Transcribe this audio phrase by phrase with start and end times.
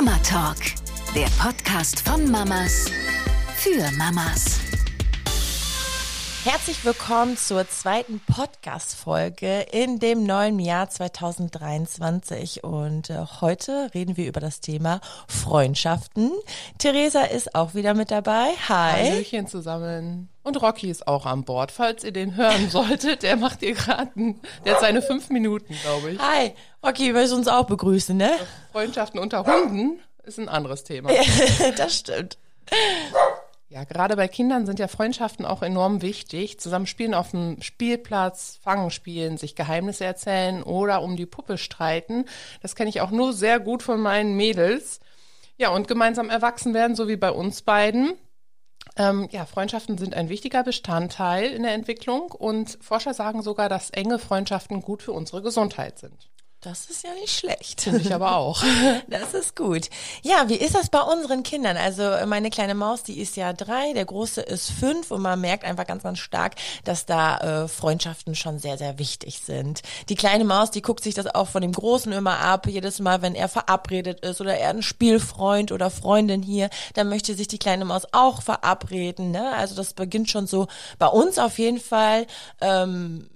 [0.00, 0.58] Mama Talk,
[1.12, 2.84] der Podcast von Mamas
[3.56, 4.57] für Mamas.
[6.50, 12.64] Herzlich willkommen zur zweiten Podcast-Folge in dem neuen Jahr 2023.
[12.64, 16.32] Und äh, heute reden wir über das Thema Freundschaften.
[16.78, 18.52] Theresa ist auch wieder mit dabei.
[18.66, 19.10] Hi.
[19.10, 20.30] Hallöchen zusammen.
[20.42, 21.70] Und Rocky ist auch an Bord.
[21.70, 24.10] Falls ihr den hören solltet, der macht ihr gerade,
[24.64, 26.18] der hat seine fünf Minuten, glaube ich.
[26.18, 26.54] Hi.
[26.82, 28.30] Rocky, willst du uns auch begrüßen, ne?
[28.72, 31.10] Freundschaften unter Hunden ist ein anderes Thema.
[31.76, 32.38] das stimmt.
[33.70, 36.58] Ja, gerade bei Kindern sind ja Freundschaften auch enorm wichtig.
[36.58, 42.24] Zusammen spielen auf dem Spielplatz, Fangen spielen, sich Geheimnisse erzählen oder um die Puppe streiten.
[42.62, 45.00] Das kenne ich auch nur sehr gut von meinen Mädels.
[45.58, 48.14] Ja, und gemeinsam erwachsen werden, so wie bei uns beiden.
[48.96, 53.90] Ähm, ja, Freundschaften sind ein wichtiger Bestandteil in der Entwicklung und Forscher sagen sogar, dass
[53.90, 56.27] enge Freundschaften gut für unsere Gesundheit sind.
[56.60, 57.82] Das ist ja nicht schlecht.
[57.82, 58.62] Finde ich aber auch.
[59.08, 59.88] Das ist gut.
[60.22, 61.76] Ja, wie ist das bei unseren Kindern?
[61.76, 65.64] Also meine kleine Maus, die ist ja drei, der große ist fünf und man merkt
[65.64, 69.82] einfach ganz, ganz stark, dass da äh, Freundschaften schon sehr, sehr wichtig sind.
[70.08, 72.66] Die kleine Maus, die guckt sich das auch von dem Großen immer ab.
[72.66, 77.34] Jedes Mal, wenn er verabredet ist oder er ein Spielfreund oder Freundin hier, dann möchte
[77.34, 79.30] sich die kleine Maus auch verabreden.
[79.30, 79.52] Ne?
[79.52, 80.66] Also das beginnt schon so
[80.98, 82.26] bei uns auf jeden Fall.
[82.60, 83.28] Ähm,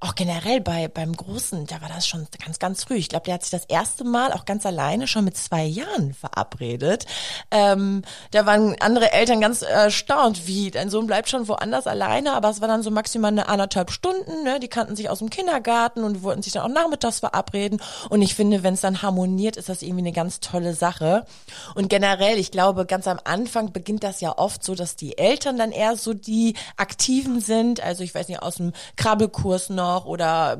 [0.00, 2.94] auch generell bei beim Großen, da war das schon ganz, ganz früh.
[2.94, 6.14] Ich glaube, der hat sich das erste Mal auch ganz alleine schon mit zwei Jahren
[6.14, 7.04] verabredet.
[7.50, 12.48] Ähm, da waren andere Eltern ganz erstaunt, wie dein Sohn bleibt schon woanders alleine, aber
[12.48, 14.42] es war dann so maximal eine anderthalb Stunden.
[14.42, 14.58] Ne?
[14.58, 17.82] Die kannten sich aus dem Kindergarten und wollten sich dann auch nachmittags verabreden.
[18.08, 21.26] Und ich finde, wenn es dann harmoniert, ist das irgendwie eine ganz tolle Sache.
[21.74, 25.58] Und generell, ich glaube, ganz am Anfang beginnt das ja oft so, dass die Eltern
[25.58, 27.82] dann eher so die Aktiven sind.
[27.82, 30.58] Also ich weiß nicht, aus dem Krabbelkurs noch noch oder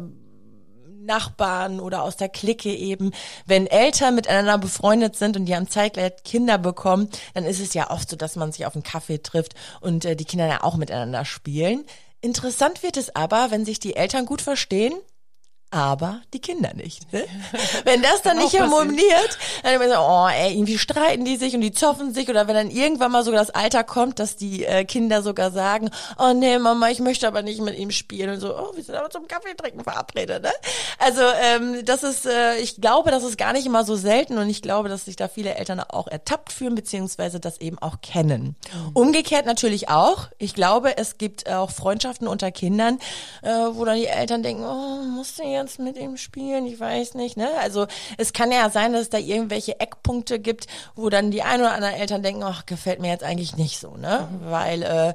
[1.02, 3.12] Nachbarn oder aus der Clique eben,
[3.46, 7.90] wenn Eltern miteinander befreundet sind und die haben zeitgleich Kinder bekommen, dann ist es ja
[7.90, 10.76] oft so, dass man sich auf einen Kaffee trifft und äh, die Kinder ja auch
[10.76, 11.84] miteinander spielen.
[12.20, 14.92] Interessant wird es aber, wenn sich die Eltern gut verstehen
[15.70, 17.12] aber die Kinder nicht.
[17.12, 17.24] Ne?
[17.84, 21.60] Wenn das dann nicht harmoniert, dann immer so, oh, ey, irgendwie streiten die sich und
[21.60, 24.84] die zoffen sich oder wenn dann irgendwann mal sogar das Alter kommt, dass die äh,
[24.84, 28.56] Kinder sogar sagen, oh nee, Mama, ich möchte aber nicht mit ihm spielen und so,
[28.56, 30.42] oh, wir sind aber zum Kaffee trinken verabredet.
[30.42, 30.50] Ne?
[30.98, 34.50] Also ähm, das ist, äh, ich glaube, das ist gar nicht immer so selten und
[34.50, 38.56] ich glaube, dass sich da viele Eltern auch ertappt fühlen beziehungsweise das eben auch kennen.
[38.72, 38.90] Mhm.
[38.94, 40.28] Umgekehrt natürlich auch.
[40.38, 42.98] Ich glaube, es gibt auch Freundschaften unter Kindern,
[43.42, 46.66] äh, wo dann die Eltern denken, oh, musst du jetzt mit ihm spielen?
[46.66, 47.36] Ich weiß nicht.
[47.36, 47.48] Ne?
[47.60, 51.60] Also es kann ja sein, dass es da irgendwelche Eckpunkte gibt, wo dann die ein
[51.60, 54.28] oder anderen Eltern denken, ach, gefällt mir jetzt eigentlich nicht so, ne?
[54.30, 54.50] Mhm.
[54.50, 55.14] Weil äh,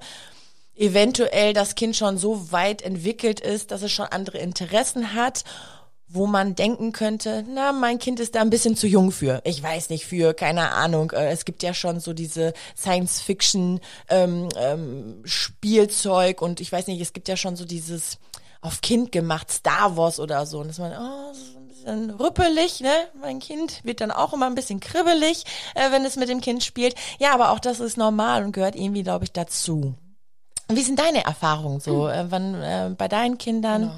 [0.76, 5.44] eventuell das Kind schon so weit entwickelt ist, dass es schon andere Interessen hat
[6.08, 9.42] wo man denken könnte, na, mein Kind ist da ein bisschen zu jung für.
[9.44, 11.12] Ich weiß nicht, für, keine Ahnung.
[11.12, 13.80] Äh, es gibt ja schon so diese Science-Fiction
[14.10, 15.24] ähm, ähm,
[16.40, 18.18] und ich weiß nicht, es gibt ja schon so dieses
[18.66, 20.60] auf Kind gemacht, Star Wars oder so.
[20.60, 22.94] Und dass man, oh, das ist ein bisschen rüppelig, ne?
[23.22, 25.44] Mein Kind wird dann auch immer ein bisschen kribbelig,
[25.76, 26.96] äh, wenn es mit dem Kind spielt.
[27.20, 29.94] Ja, aber auch das ist normal und gehört irgendwie, glaube ich, dazu.
[30.68, 32.10] Wie sind deine Erfahrungen so?
[32.10, 32.28] Hm.
[32.28, 33.82] Äh, wann äh, bei deinen Kindern?
[33.84, 33.96] Genau.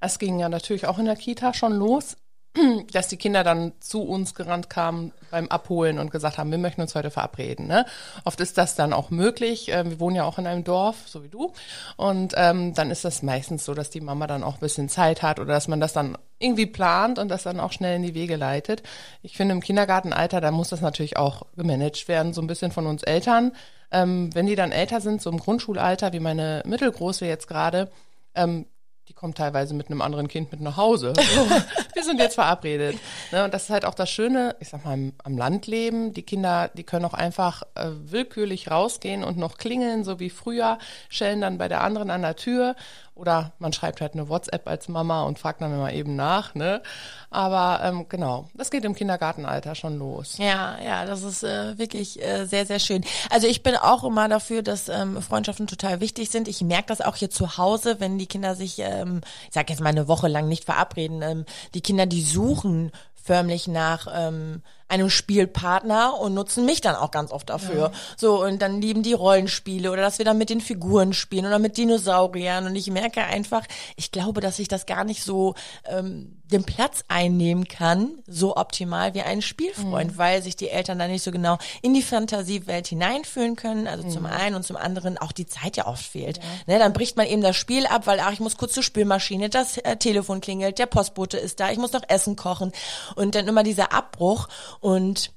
[0.00, 2.16] Es ging ja natürlich auch in der Kita schon los.
[2.92, 6.82] dass die Kinder dann zu uns gerannt kamen beim Abholen und gesagt haben, wir möchten
[6.82, 7.66] uns heute verabreden.
[7.66, 7.86] Ne?
[8.24, 9.68] Oft ist das dann auch möglich.
[9.68, 11.52] Ähm, wir wohnen ja auch in einem Dorf, so wie du.
[11.96, 15.22] Und ähm, dann ist das meistens so, dass die Mama dann auch ein bisschen Zeit
[15.22, 18.14] hat oder dass man das dann irgendwie plant und das dann auch schnell in die
[18.14, 18.82] Wege leitet.
[19.22, 22.86] Ich finde, im Kindergartenalter, da muss das natürlich auch gemanagt werden, so ein bisschen von
[22.86, 23.52] uns Eltern.
[23.90, 27.90] Ähm, wenn die dann älter sind, so im Grundschulalter, wie meine Mittelgroße jetzt gerade,
[28.34, 28.66] ähm,
[29.08, 31.12] die kommt teilweise mit einem anderen Kind mit nach Hause.
[31.32, 31.48] So,
[31.94, 32.98] wir sind jetzt verabredet.
[33.30, 36.12] Ne, und das ist halt auch das Schöne, ich sag mal, am, am Land leben.
[36.12, 40.78] Die Kinder, die können auch einfach äh, willkürlich rausgehen und noch klingeln, so wie früher,
[41.08, 42.76] schellen dann bei der anderen an der Tür
[43.14, 46.54] oder man schreibt halt eine WhatsApp als Mama und fragt dann mal eben nach.
[46.54, 46.82] Ne?
[47.30, 50.38] Aber ähm, genau, das geht im Kindergartenalter schon los.
[50.38, 53.04] Ja, ja, das ist äh, wirklich äh, sehr, sehr schön.
[53.30, 56.48] Also ich bin auch immer dafür, dass ähm, Freundschaften total wichtig sind.
[56.48, 59.80] Ich merke das auch hier zu Hause, wenn die Kinder sich, ähm, ich sag jetzt
[59.80, 61.22] mal eine Woche lang nicht verabreden.
[61.22, 61.44] Ähm,
[61.74, 62.92] die Kinder, die suchen
[63.22, 64.62] förmlich nach ähm,
[64.92, 67.80] einem Spielpartner und nutzen mich dann auch ganz oft dafür.
[67.80, 67.92] Ja.
[68.16, 71.58] So, und dann lieben die Rollenspiele oder dass wir dann mit den Figuren spielen oder
[71.58, 72.66] mit Dinosauriern.
[72.66, 73.62] Und ich merke einfach,
[73.96, 75.54] ich glaube, dass ich das gar nicht so
[75.86, 80.18] ähm, den Platz einnehmen kann, so optimal wie ein Spielfreund, mhm.
[80.18, 83.88] weil sich die Eltern dann nicht so genau in die Fantasiewelt hineinfühlen können.
[83.88, 84.10] Also mhm.
[84.10, 86.38] zum einen und zum anderen auch die Zeit ja oft fehlt.
[86.38, 86.74] Ja.
[86.74, 89.48] Ne, dann bricht man eben das Spiel ab, weil ach, ich muss kurz zur Spülmaschine,
[89.48, 92.72] das äh, Telefon klingelt, der Postbote ist da, ich muss noch Essen kochen
[93.16, 94.48] und dann immer dieser Abbruch
[94.82, 95.32] und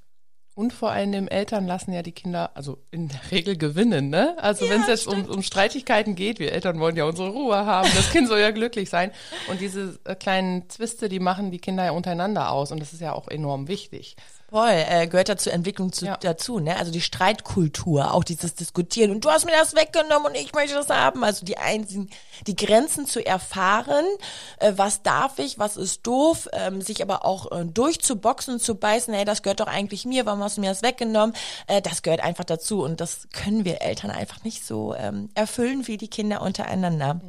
[0.57, 4.37] Und vor allem Eltern lassen ja die Kinder, also in der Regel gewinnen, ne?
[4.39, 7.89] Also wenn es jetzt um, um Streitigkeiten geht, wir Eltern wollen ja unsere Ruhe haben,
[7.93, 9.11] das Kind soll ja glücklich sein.
[9.49, 13.01] Und diese äh, kleinen Zwiste, die machen die Kinder ja untereinander aus und das ist
[13.01, 14.15] ja auch enorm wichtig.
[14.49, 16.17] Voll, äh, gehört ja zur Entwicklung zu, Ja.
[16.17, 16.77] dazu, ne?
[16.77, 20.75] Also die Streitkultur, auch dieses Diskutieren und du hast mir das weggenommen und ich möchte
[20.75, 21.23] das haben.
[21.23, 22.09] Also die einzigen,
[22.45, 24.05] die Grenzen zu erfahren,
[24.59, 29.13] äh, was darf ich, was ist doof, ähm, sich aber auch äh, durchzuboxen, zu beißen,
[29.15, 31.35] hey, das gehört doch eigentlich mir, warum hast du mir das weggenommen?
[31.65, 35.87] Äh, das gehört einfach dazu und das können wir Eltern einfach nicht so ähm, erfüllen
[35.87, 37.19] wie die Kinder untereinander.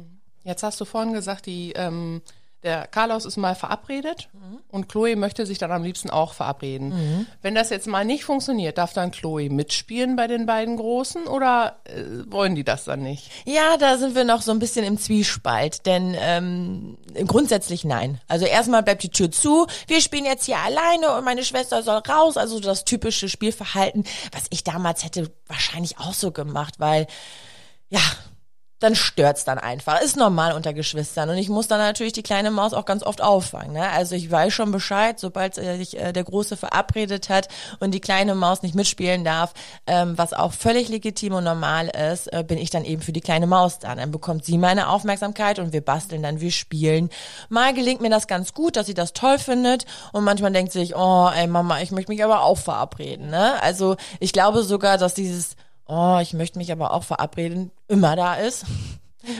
[0.43, 2.21] Jetzt hast du vorhin gesagt, die, ähm,
[2.63, 4.29] der Carlos ist mal verabredet
[4.69, 7.27] und Chloe möchte sich dann am liebsten auch verabreden.
[7.41, 11.79] Wenn das jetzt mal nicht funktioniert, darf dann Chloe mitspielen bei den beiden Großen oder
[11.85, 13.29] äh, wollen die das dann nicht?
[13.45, 18.19] Ja, da sind wir noch so ein bisschen im Zwiespalt, denn ähm, grundsätzlich nein.
[18.27, 22.01] Also erstmal bleibt die Tür zu, wir spielen jetzt hier alleine und meine Schwester soll
[22.07, 27.07] raus, also das typische Spielverhalten, was ich damals hätte wahrscheinlich auch so gemacht, weil
[27.89, 28.01] ja,
[28.79, 30.01] dann stört's dann einfach.
[30.01, 31.29] Ist normal unter Geschwistern.
[31.29, 33.73] Und ich muss dann natürlich die kleine Maus auch ganz oft auffangen.
[33.73, 33.89] Ne?
[33.89, 37.47] Also ich weiß schon Bescheid, sobald äh, sich äh, der Große verabredet hat
[37.79, 39.53] und die kleine Maus nicht mitspielen darf,
[39.87, 43.21] ähm, was auch völlig legitim und normal ist, äh, bin ich dann eben für die
[43.21, 43.95] kleine Maus da.
[43.95, 47.09] Dann bekommt sie meine Aufmerksamkeit und wir basteln dann, wir spielen.
[47.49, 49.85] Mal gelingt mir das ganz gut, dass sie das toll findet.
[50.11, 53.31] Und manchmal denkt sie sich, oh, ey Mama, ich möchte mich aber auch verabreden.
[53.31, 53.61] Ne?
[53.63, 55.55] Also ich glaube sogar, dass dieses
[55.87, 58.65] oh, ich möchte mich aber auch verabreden, immer da ist.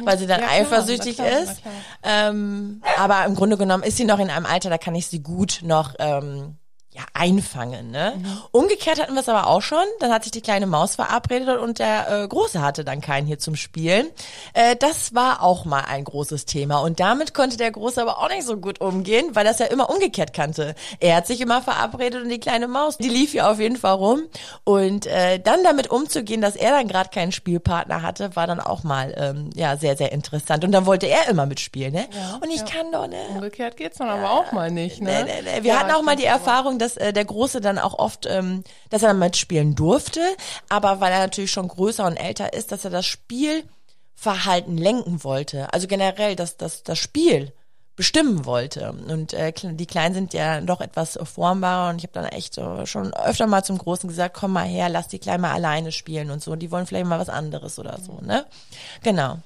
[0.04, 1.62] Weil sie dann Ja, eifersüchtig klar, ist.
[2.04, 5.24] Ähm, aber im Grunde genommen ist sie noch in einem Alter, da kann ich sie
[5.24, 6.58] gut noch ähm,
[6.98, 7.92] ja, einfangen.
[7.92, 8.14] Ne?
[8.52, 9.84] Umgekehrt hatten wir es aber auch schon.
[10.00, 13.38] Dann hat sich die kleine Maus verabredet und der äh, Große hatte dann keinen hier
[13.38, 14.08] zum Spielen.
[14.54, 16.80] Äh, das war auch mal ein großes Thema.
[16.80, 19.92] Und damit konnte der Große aber auch nicht so gut umgehen, weil das ja immer
[19.92, 20.74] umgekehrt kannte.
[21.00, 23.94] Er hat sich immer verabredet und die kleine Maus, die lief hier auf jeden Fall
[23.94, 24.24] rum.
[24.68, 28.84] Und äh, dann damit umzugehen, dass er dann gerade keinen Spielpartner hatte, war dann auch
[28.84, 30.66] mal ähm, ja sehr, sehr interessant.
[30.66, 31.94] Und dann wollte er immer mitspielen.
[31.94, 32.06] Ne?
[32.42, 33.16] und ich kann doch, ne?
[33.34, 35.24] Umgekehrt geht's dann aber auch mal nicht, ne?
[35.24, 35.64] Nee, nee, nee.
[35.64, 38.66] Wir Ja, hatten auch mal die Erfahrung, dass äh, der Große dann auch oft, ähm,
[38.90, 40.20] dass er dann mitspielen durfte,
[40.68, 45.72] aber weil er natürlich schon größer und älter ist, dass er das Spielverhalten lenken wollte.
[45.72, 47.54] Also generell, dass das, das Spiel
[47.98, 48.94] bestimmen wollte.
[48.94, 52.86] Und äh, die Kleinen sind ja doch etwas formbarer und ich habe dann echt äh,
[52.86, 56.32] schon öfter mal zum Großen gesagt, komm mal her, lass die Kleinen mal alleine spielen
[56.32, 56.56] und so.
[56.56, 58.46] Die wollen vielleicht mal was anderes oder so, ne?
[59.04, 59.40] Genau.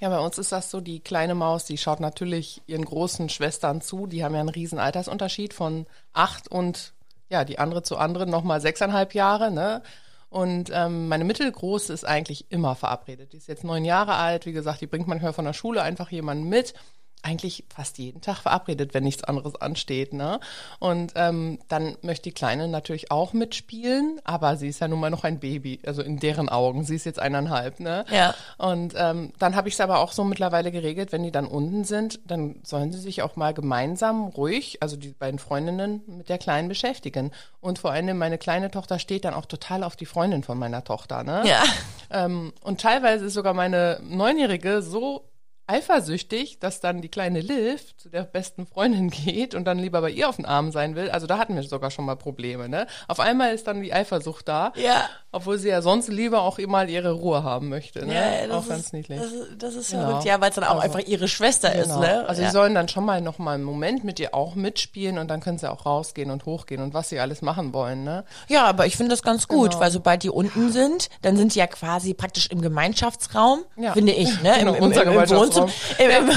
[0.00, 3.80] Ja, bei uns ist das so, die kleine Maus, die schaut natürlich ihren großen Schwestern
[3.80, 4.06] zu.
[4.08, 6.92] Die haben ja einen riesen Altersunterschied von acht und
[7.30, 9.82] ja, die andere zu anderen nochmal sechseinhalb Jahre, ne?
[10.30, 13.32] Und ähm, meine mittelgroße ist eigentlich immer verabredet.
[13.32, 16.10] Die ist jetzt neun Jahre alt, wie gesagt, die bringt manchmal von der Schule einfach
[16.10, 16.74] jemanden mit.
[17.22, 20.40] Eigentlich fast jeden Tag verabredet, wenn nichts anderes ansteht, ne?
[20.78, 25.10] Und ähm, dann möchte die Kleine natürlich auch mitspielen, aber sie ist ja nun mal
[25.10, 26.84] noch ein Baby, also in deren Augen.
[26.84, 28.04] Sie ist jetzt eineinhalb, ne?
[28.10, 28.34] Ja.
[28.56, 31.84] Und ähm, dann habe ich es aber auch so mittlerweile geregelt, wenn die dann unten
[31.84, 36.38] sind, dann sollen sie sich auch mal gemeinsam ruhig, also die beiden Freundinnen mit der
[36.38, 37.32] Kleinen beschäftigen.
[37.60, 40.84] Und vor allem meine kleine Tochter steht dann auch total auf die Freundin von meiner
[40.84, 41.24] Tochter.
[41.24, 41.42] Ne?
[41.44, 41.62] Ja.
[42.10, 45.27] Ähm, und teilweise ist sogar meine Neunjährige so
[45.68, 50.10] eifersüchtig, dass dann die kleine Liv zu der besten Freundin geht und dann lieber bei
[50.10, 51.10] ihr auf den Arm sein will.
[51.10, 52.68] Also da hatten wir sogar schon mal Probleme.
[52.68, 52.86] Ne?
[53.06, 55.08] Auf einmal ist dann die Eifersucht da, Ja.
[55.32, 58.04] obwohl sie ja sonst lieber auch mal ihre Ruhe haben möchte.
[58.06, 58.14] Ne?
[58.14, 59.18] Ja, das auch ist, ganz niedlich.
[59.20, 60.06] Das, ist- das ist Genau.
[60.08, 62.00] verrückt, ja, weil es dann auch Also, einfach ihre Schwester ist, Genau.
[62.00, 62.26] ne?
[62.28, 62.48] Also ja.
[62.48, 65.40] sie sollen dann schon mal noch mal einen Moment mit ihr auch mitspielen und dann
[65.40, 68.24] können sie auch rausgehen und hochgehen und was sie alles machen wollen, ne?
[68.48, 69.80] ja, aber ich finde das ganz gut, Genau.
[69.82, 73.92] weil sobald die unten sind, dann sind die ja quasi praktisch im Gemeinschaftsraum, Ja.
[73.92, 74.54] finde ich, ne?
[74.58, 75.14] Genau, Im, im, unser im, im,
[75.62, 76.28] Wohnzimmer, im, im,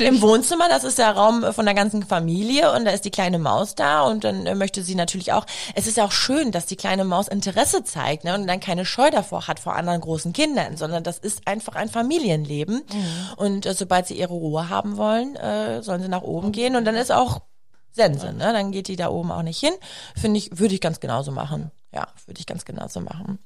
[0.00, 0.06] Ja.
[0.06, 3.38] Im Wohnzimmer, das ist der Raum von der ganzen Familie und da ist die kleine
[3.38, 6.76] Maus da und dann äh, möchte sie natürlich auch, es ist auch schön, dass die
[6.76, 8.34] kleine Maus Interesse zeigt, ne?
[8.34, 11.88] Und dann keine Scheu davor hat vor anderen großen Kindern, sondern das ist einfach ein
[11.88, 12.82] Familienleben.
[13.36, 16.84] Und äh, sobald sie ihre Ruhe haben wollen, äh, sollen sie nach oben gehen und
[16.84, 17.40] dann ist auch
[17.92, 18.52] Sense, ne?
[18.52, 19.72] Dann geht die da oben auch nicht hin.
[20.20, 21.70] Finde ich, würde ich ganz genauso machen.
[21.92, 23.38] Ja, würde ich ganz genauso machen.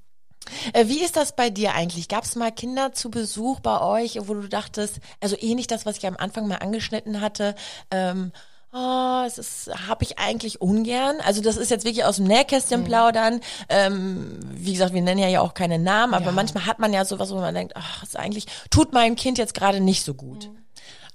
[0.73, 2.09] Äh, Wie ist das bei dir eigentlich?
[2.09, 5.99] Gab es mal Kinder zu Besuch bei euch, wo du dachtest, also ähnlich das, was
[5.99, 7.55] ich am Anfang mal angeschnitten hatte,
[7.91, 8.33] ähm,
[8.73, 11.17] oh, es ist, habe ich eigentlich ungern.
[11.25, 13.41] Also das ist jetzt wirklich aus dem Nähkästchen plaudern.
[13.69, 16.33] Ähm, wie gesagt, wir nennen ja ja auch keine Namen, aber Ja.
[16.33, 19.55] manchmal hat man ja sowas, wo man denkt, ach, ist eigentlich, tut meinem Kind jetzt
[19.55, 20.51] gerade nicht so gut.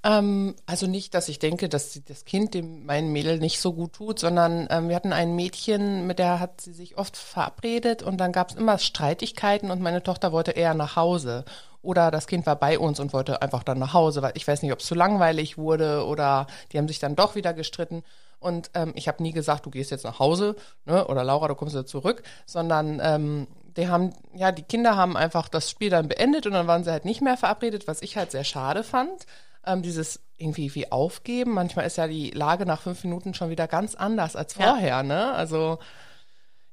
[0.04, 3.94] Ähm, also nicht, dass ich denke, dass das Kind dem mein Mädel nicht so gut
[3.94, 8.18] tut, sondern ähm, wir hatten ein Mädchen, mit der hat sie sich oft verabredet und
[8.18, 11.46] dann gab es immer Streitigkeiten und meine Tochter wollte eher nach Hause.
[11.80, 14.62] Oder das Kind war bei uns und wollte einfach dann nach Hause, weil ich weiß
[14.62, 18.02] nicht, ob es zu langweilig wurde oder die haben sich dann doch wieder gestritten.
[18.40, 21.06] Und ähm, ich habe nie gesagt, du gehst jetzt nach Hause, ne?
[21.06, 23.46] Oder Laura, du kommst wieder zurück, sondern ähm,
[23.78, 26.90] die haben, ja, die Kinder haben einfach das Spiel dann beendet und dann waren sie
[26.90, 29.26] halt nicht mehr verabredet, was ich halt sehr schade fand.
[29.66, 31.52] Ähm, dieses irgendwie wie aufgeben.
[31.52, 35.02] Manchmal ist ja die Lage nach fünf Minuten schon wieder ganz anders als vorher, ja.
[35.02, 35.32] ne?
[35.32, 35.78] Also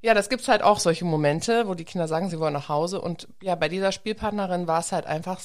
[0.01, 2.99] ja, das gibt's halt auch solche Momente, wo die Kinder sagen, sie wollen nach Hause.
[3.01, 5.39] Und ja, bei dieser Spielpartnerin war es halt einfach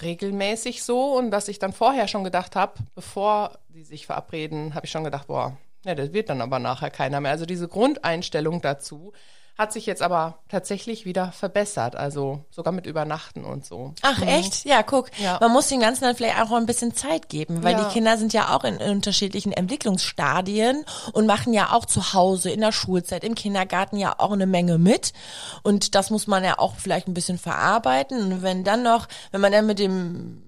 [0.00, 4.86] regelmäßig so und dass ich dann vorher schon gedacht habe, bevor die sich verabreden, habe
[4.86, 7.30] ich schon gedacht, boah, ja, das wird dann aber nachher keiner mehr.
[7.32, 9.12] Also diese Grundeinstellung dazu,
[9.56, 13.94] hat sich jetzt aber tatsächlich wieder verbessert, also sogar mit Übernachten und so.
[14.02, 14.28] Ach mhm.
[14.28, 14.66] echt?
[14.66, 15.10] Ja, guck.
[15.18, 15.38] Ja.
[15.40, 17.84] Man muss den Ganzen dann vielleicht auch ein bisschen Zeit geben, weil ja.
[17.84, 22.60] die Kinder sind ja auch in unterschiedlichen Entwicklungsstadien und machen ja auch zu Hause, in
[22.60, 25.14] der Schulzeit, im Kindergarten ja auch eine Menge mit.
[25.62, 28.32] Und das muss man ja auch vielleicht ein bisschen verarbeiten.
[28.32, 30.42] Und wenn dann noch, wenn man dann mit dem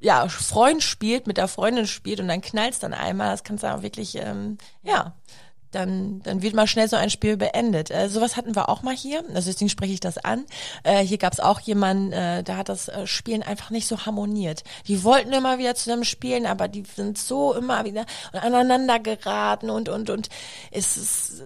[0.00, 3.74] ja, Freund spielt, mit der Freundin spielt und dann knallst dann einmal, das kannst du
[3.74, 5.14] auch wirklich, ähm, ja,
[5.74, 7.90] dann, dann wird mal schnell so ein Spiel beendet.
[7.90, 10.44] Äh, sowas hatten wir auch mal hier, also deswegen spreche ich das an.
[10.82, 14.06] Äh, hier gab es auch jemanden, äh, da hat das äh, Spielen einfach nicht so
[14.06, 14.62] harmoniert.
[14.86, 19.88] Die wollten immer wieder zusammen spielen, aber die sind so immer wieder aneinander geraten und
[19.88, 20.28] und und
[20.70, 21.42] es ist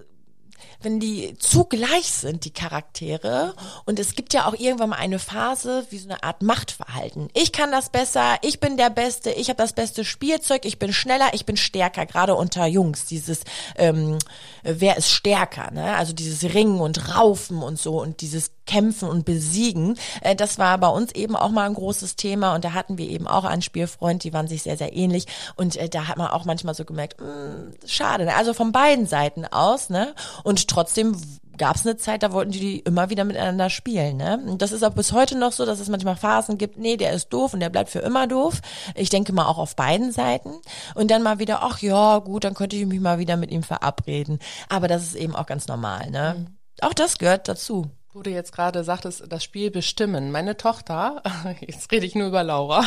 [0.81, 3.53] wenn die zu gleich sind, die Charaktere.
[3.85, 7.29] Und es gibt ja auch irgendwann mal eine Phase, wie so eine Art Machtverhalten.
[7.33, 10.93] Ich kann das besser, ich bin der Beste, ich habe das beste Spielzeug, ich bin
[10.93, 13.05] schneller, ich bin stärker, gerade unter Jungs.
[13.05, 13.41] Dieses,
[13.75, 14.17] ähm,
[14.63, 15.95] wer ist stärker, ne?
[15.95, 19.97] Also dieses Ringen und Raufen und so und dieses Kämpfen und Besiegen.
[20.21, 23.09] Äh, das war bei uns eben auch mal ein großes Thema und da hatten wir
[23.09, 25.25] eben auch einen Spielfreund, die waren sich sehr, sehr ähnlich.
[25.55, 28.35] Und äh, da hat man auch manchmal so gemerkt, mh, hm, schade, ne?
[28.35, 30.13] Also von beiden Seiten aus, ne?
[30.43, 31.15] Und trotzdem
[31.59, 34.17] gab es eine Zeit, da wollten die immer wieder miteinander spielen.
[34.17, 34.41] Ne?
[34.47, 37.11] Und das ist auch bis heute noch so, dass es manchmal Phasen gibt, nee, der
[37.11, 38.61] ist doof und der bleibt für immer doof.
[38.95, 40.53] Ich denke mal auch auf beiden Seiten.
[40.95, 43.61] Und dann mal wieder, ach ja, gut, dann könnte ich mich mal wieder mit ihm
[43.61, 44.39] verabreden.
[44.69, 46.09] Aber das ist eben auch ganz normal.
[46.09, 46.35] Ne?
[46.37, 46.57] Mhm.
[46.81, 47.91] Auch das gehört dazu.
[48.11, 50.31] Wo du jetzt gerade sagtest, das Spiel bestimmen.
[50.31, 51.21] Meine Tochter,
[51.59, 52.83] jetzt rede ich nur über Laura,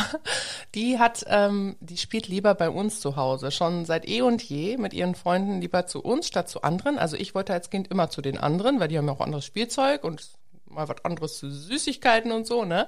[0.75, 4.75] die hat, ähm, die spielt lieber bei uns zu Hause, schon seit eh und je
[4.75, 6.97] mit ihren Freunden lieber zu uns statt zu anderen.
[6.97, 9.45] Also ich wollte als Kind immer zu den anderen, weil die haben ja auch anderes
[9.45, 10.29] Spielzeug und
[10.75, 12.87] mal was anderes zu Süßigkeiten und so, ne?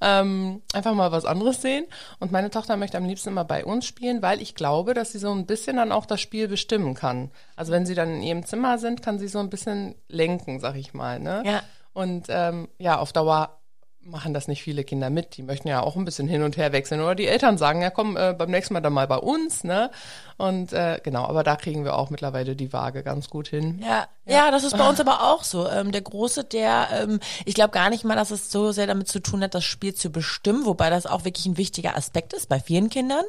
[0.00, 1.86] Ähm, einfach mal was anderes sehen.
[2.18, 5.18] Und meine Tochter möchte am liebsten immer bei uns spielen, weil ich glaube, dass sie
[5.18, 7.30] so ein bisschen dann auch das Spiel bestimmen kann.
[7.54, 10.76] Also wenn sie dann in ihrem Zimmer sind, kann sie so ein bisschen lenken, sag
[10.76, 11.42] ich mal, ne?
[11.44, 11.62] Ja.
[11.92, 13.58] Und ähm, ja, auf Dauer
[14.06, 15.36] machen das nicht viele Kinder mit.
[15.36, 17.00] Die möchten ja auch ein bisschen hin und her wechseln.
[17.00, 19.90] Oder die Eltern sagen, ja komm, äh, beim nächsten Mal dann mal bei uns, ne?
[20.38, 23.80] Und äh, genau, aber da kriegen wir auch mittlerweile die Waage ganz gut hin.
[23.82, 25.68] Ja, ja, ja das ist bei uns aber auch so.
[25.68, 29.08] Ähm, der Große, der, ähm, ich glaube gar nicht mal, dass es so sehr damit
[29.08, 32.50] zu tun hat, das Spiel zu bestimmen, wobei das auch wirklich ein wichtiger Aspekt ist
[32.50, 33.24] bei vielen Kindern.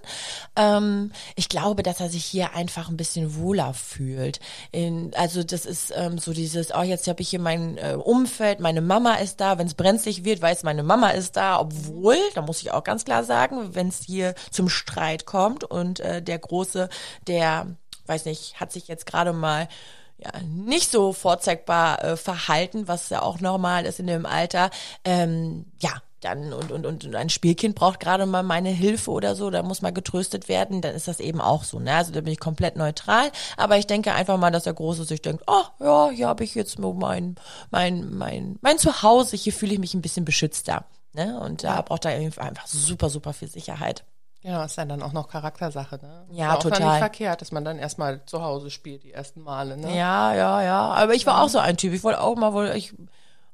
[0.58, 4.42] Ähm, ich glaube, dass er sich hier einfach ein bisschen wohler fühlt.
[4.72, 8.60] In, also das ist ähm, so dieses, oh, jetzt habe ich hier mein äh, Umfeld,
[8.60, 12.42] meine Mama ist da, wenn es brenzlig wird, weiß meine Mama ist da, obwohl, da
[12.42, 16.40] muss ich auch ganz klar sagen, wenn es hier zum Streit kommt und äh, der
[16.40, 16.90] Große
[17.26, 17.68] der,
[18.06, 19.70] weiß nicht, hat sich jetzt gerade mal
[20.18, 24.70] ja, nicht so vorzeigbar äh, verhalten, was ja auch normal ist in dem Alter.
[25.06, 29.50] Ähm, ja, dann und, und, und ein Spielkind braucht gerade mal meine Hilfe oder so,
[29.50, 31.80] da muss mal getröstet werden, dann ist das eben auch so.
[31.80, 31.94] Ne?
[31.94, 33.32] Also da bin ich komplett neutral.
[33.56, 36.56] Aber ich denke einfach mal, dass der Große sich denkt, oh ja, hier habe ich
[36.56, 37.36] jetzt mein,
[37.70, 40.86] mein, mein, mein Zuhause, hier fühle ich mich ein bisschen beschützter.
[41.14, 41.40] Ne?
[41.40, 44.04] Und da braucht er einfach super, super viel Sicherheit.
[44.42, 46.26] Ja, ist ja dann auch noch Charaktersache, ne?
[46.32, 46.88] Ja, auch total.
[46.88, 49.96] nicht verkehrt, dass man dann erstmal zu Hause spielt, die ersten Male, ne?
[49.96, 50.80] Ja, ja, ja.
[50.94, 51.44] Aber ich war ja.
[51.44, 51.92] auch so ein Typ.
[51.94, 52.94] Ich wollte auch mal, wohl, ich,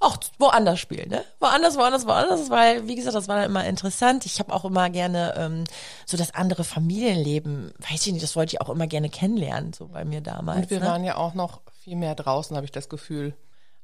[0.03, 1.23] auch woanders spielen, ne?
[1.39, 4.25] Woanders, woanders, woanders, weil, wie gesagt, das war dann immer interessant.
[4.25, 5.63] Ich habe auch immer gerne ähm,
[6.05, 9.87] so das andere Familienleben, weiß ich nicht, das wollte ich auch immer gerne kennenlernen, so
[9.87, 10.63] bei mir damals.
[10.63, 10.85] Und wir ne?
[10.85, 13.33] waren ja auch noch viel mehr draußen, habe ich das Gefühl,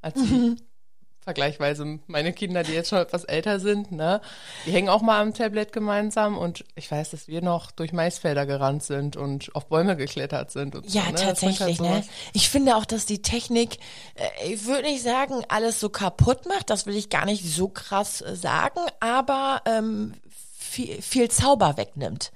[0.02, 0.58] als mhm
[1.22, 4.22] vergleichsweise meine Kinder, die jetzt schon etwas älter sind, ne,
[4.66, 8.46] die hängen auch mal am Tablet gemeinsam und ich weiß, dass wir noch durch Maisfelder
[8.46, 10.76] gerannt sind und auf Bäume geklettert sind.
[10.76, 11.16] Und ja, so, ne?
[11.16, 11.80] tatsächlich.
[11.80, 12.04] Halt ne?
[12.34, 13.78] Ich finde auch, dass die Technik,
[14.16, 17.68] äh, ich würde nicht sagen, alles so kaputt macht, das will ich gar nicht so
[17.68, 20.14] krass äh, sagen, aber ähm,
[20.58, 22.32] viel, viel Zauber wegnimmt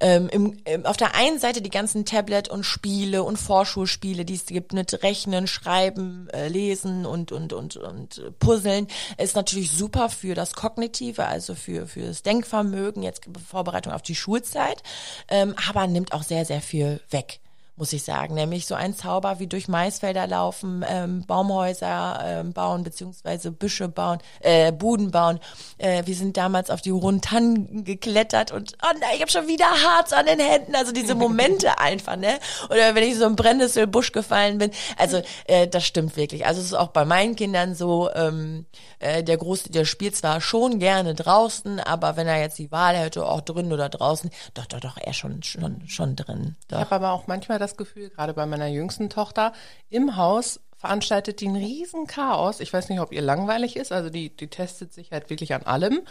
[0.00, 4.34] ähm, im, im, auf der einen Seite die ganzen Tablet und Spiele und Vorschulspiele, die
[4.34, 10.08] es gibt mit Rechnen, Schreiben, äh, Lesen und, und, und, und Puzzeln, ist natürlich super
[10.08, 14.82] für das Kognitive, also für, für das Denkvermögen, jetzt Vorbereitung auf die Schulzeit,
[15.28, 17.41] ähm, aber nimmt auch sehr, sehr viel weg
[17.76, 18.34] muss ich sagen.
[18.34, 24.18] Nämlich so ein Zauber wie durch Maisfelder laufen, ähm, Baumhäuser ähm, bauen, beziehungsweise Büsche bauen,
[24.40, 25.40] äh, Buden bauen.
[25.78, 29.48] Äh, wir sind damals auf die hohen Tannen geklettert und oh nein, ich habe schon
[29.48, 30.74] wieder Harz an den Händen.
[30.74, 32.38] Also diese Momente einfach, ne?
[32.66, 34.70] Oder wenn ich so im Brennnesselbusch gefallen bin.
[34.96, 36.46] Also äh, das stimmt wirklich.
[36.46, 38.66] Also es ist auch bei meinen Kindern so, ähm,
[38.98, 42.96] äh, der Große, der spielt zwar schon gerne draußen, aber wenn er jetzt die Wahl
[42.96, 46.56] hätte, auch drin oder draußen, doch, doch, doch, er schon, schon, schon drin.
[46.68, 46.78] Doch.
[46.78, 49.52] Ich habe aber auch manchmal das Gefühl, gerade bei meiner jüngsten Tochter,
[49.88, 52.60] im Haus veranstaltet die ein riesen Chaos.
[52.60, 55.62] Ich weiß nicht, ob ihr langweilig ist, also die, die testet sich halt wirklich an
[55.62, 56.02] allem.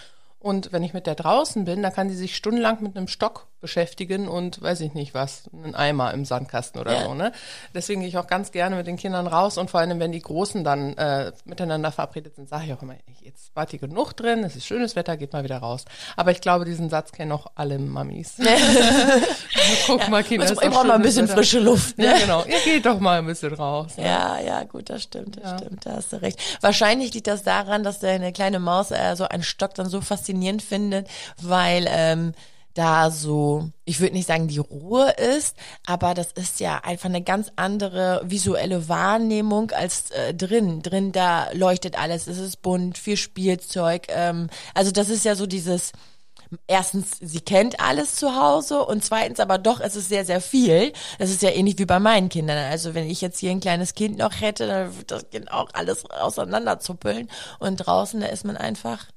[0.41, 3.47] Und wenn ich mit der draußen bin, dann kann die sich stundenlang mit einem Stock
[3.61, 7.03] beschäftigen und weiß ich nicht was, einen Eimer im Sandkasten oder Ja.
[7.03, 7.13] so.
[7.13, 7.31] Ne?
[7.75, 10.19] Deswegen gehe ich auch ganz gerne mit den Kindern raus und vor allem, wenn die
[10.21, 14.43] Großen dann äh, miteinander verabredet sind, sage ich auch immer, jetzt wart ihr genug drin,
[14.43, 15.85] es ist schönes Wetter, geht mal wieder raus.
[16.17, 18.33] Aber ich glaube, diesen Satz kennen auch alle Mamis.
[19.85, 21.37] Guck mal, Kinder, Ich brauche mal ein bisschen Wetter.
[21.37, 21.97] frische Luft.
[21.97, 22.05] Ne?
[22.05, 22.43] Ja, genau.
[22.45, 23.95] Ihr geht doch mal ein bisschen raus.
[23.97, 24.05] Ne?
[24.05, 26.39] Ja, ja, gut, das stimmt, das stimmt, da hast du recht.
[26.61, 30.01] Wahrscheinlich liegt das daran, dass deine kleine Maus äh, so einen Stock dann so
[30.31, 31.07] faszinierend findet,
[31.41, 32.33] weil ähm,
[32.73, 37.21] da so, ich würde nicht sagen, die Ruhe ist, aber das ist ja einfach eine
[37.21, 40.81] ganz andere visuelle Wahrnehmung als äh, drin.
[40.81, 44.07] Drin, da leuchtet alles, es ist bunt, viel Spielzeug.
[44.07, 45.91] Ähm, also das ist ja so dieses,
[46.65, 50.93] erstens, sie kennt alles zu Hause und zweitens aber doch, es ist sehr, sehr viel.
[51.19, 52.57] Das ist ja ähnlich wie bei meinen Kindern.
[52.57, 55.67] Also wenn ich jetzt hier ein kleines Kind noch hätte, dann würde das Kind auch
[55.73, 57.29] alles auseinanderzuppeln.
[57.59, 59.07] Und draußen, da ist man einfach.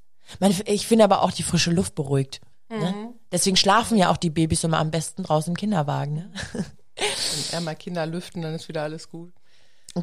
[0.65, 2.41] Ich finde aber auch die frische Luft beruhigt.
[2.69, 3.15] Ne?
[3.31, 6.15] Deswegen schlafen ja auch die Babys immer am besten draußen im Kinderwagen.
[6.15, 6.33] Ne?
[6.97, 9.33] Wenn eher mal Kinder lüften, dann ist wieder alles gut.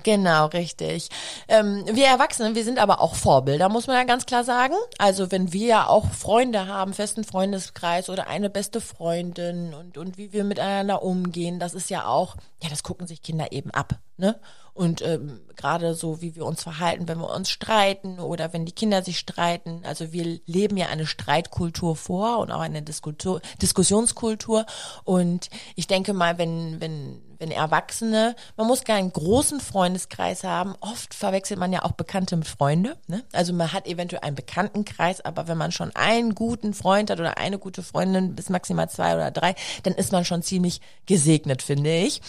[0.03, 1.09] Genau, richtig.
[1.49, 4.75] Ähm, wir Erwachsene, wir sind aber auch Vorbilder, muss man ja ganz klar sagen.
[4.97, 10.17] Also wenn wir ja auch Freunde haben, festen Freundeskreis oder eine beste Freundin und, und
[10.17, 13.99] wie wir miteinander umgehen, das ist ja auch, ja, das gucken sich Kinder eben ab.
[14.15, 14.39] Ne?
[14.73, 18.71] Und ähm, gerade so, wie wir uns verhalten, wenn wir uns streiten oder wenn die
[18.71, 19.81] Kinder sich streiten.
[19.83, 24.65] Also wir leben ja eine Streitkultur vor und auch eine Diskultur, Diskussionskultur.
[25.03, 30.75] Und ich denke mal, wenn, wenn, wenn Erwachsene, man muss keinen großen Freundeskreis haben.
[30.79, 32.95] Oft verwechselt man ja auch Bekannte mit Freunde.
[33.07, 33.23] Ne?
[33.33, 37.37] Also man hat eventuell einen Bekanntenkreis, aber wenn man schon einen guten Freund hat oder
[37.37, 41.91] eine gute Freundin, bis maximal zwei oder drei, dann ist man schon ziemlich gesegnet, finde
[41.91, 42.21] ich.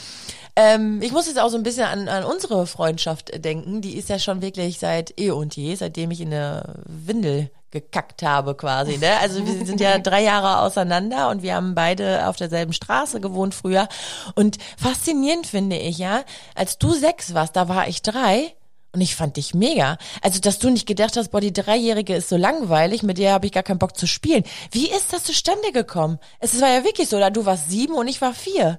[0.56, 3.82] Ähm, ich muss jetzt auch so ein bisschen an, an unsere Freundschaft denken.
[3.82, 8.22] Die ist ja schon wirklich seit eh und je, seitdem ich in eine Windel gekackt
[8.22, 8.98] habe quasi.
[8.98, 9.18] Ne?
[9.20, 13.54] Also wir sind ja drei Jahre auseinander und wir haben beide auf derselben Straße gewohnt
[13.54, 13.88] früher.
[14.36, 16.22] Und faszinierend finde ich ja,
[16.54, 18.54] als du sechs warst, da war ich drei.
[18.94, 19.96] Und ich fand dich mega.
[20.20, 23.46] Also, dass du nicht gedacht hast, boah, die Dreijährige ist so langweilig, mit der habe
[23.46, 24.44] ich gar keinen Bock zu spielen.
[24.70, 26.18] Wie ist das zustande gekommen?
[26.40, 28.78] Es war ja wirklich so, da du warst sieben und ich war vier.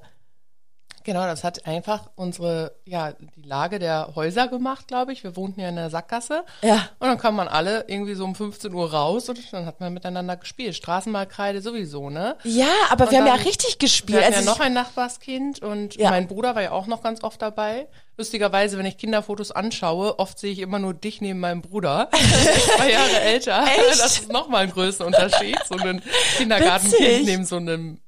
[1.04, 5.24] Genau, das hat einfach unsere, ja, die Lage der Häuser gemacht, glaube ich.
[5.24, 6.44] Wir wohnten ja in der Sackgasse.
[6.62, 6.88] Ja.
[7.00, 9.94] Und dann kam man alle irgendwie so um 15 Uhr raus und dann hat man
[9.94, 10.76] miteinander gespielt.
[10.76, 12.38] Straßenmalkreide sowieso, ne?
[12.44, 14.22] Ja, aber wir Und haben ja richtig Wir gespielt.
[14.24, 16.10] hatten ja Also noch ich- ein Nachbarskind und Ja.
[16.10, 17.88] mein Bruder war ja auch noch ganz oft dabei.
[18.16, 22.10] Lustigerweise, wenn ich Kinderfotos anschaue, oft sehe ich immer nur dich neben meinem Bruder.
[22.78, 23.64] Zwei Jahre älter.
[23.90, 24.00] Echt?
[24.00, 25.58] Das ist nochmal ein Größenunterschied.
[25.68, 26.02] So ein
[26.38, 28.00] Kindergartenkind neben so einem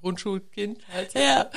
[0.00, 0.80] Grundschulkind.
[0.92, 1.14] Halt.
[1.14, 1.50] Ja.